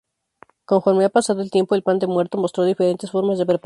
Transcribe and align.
Conforme 0.65 1.05
ha 1.05 1.09
pasado 1.09 1.43
el 1.43 1.51
tiempo 1.51 1.75
el 1.75 1.83
Pan 1.83 1.99
de 1.99 2.07
Muerto 2.07 2.39
mostró 2.39 2.63
diferentes 2.63 3.11
formas 3.11 3.37
de 3.37 3.45
preparación. 3.45 3.59